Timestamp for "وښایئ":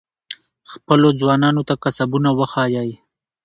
2.37-2.91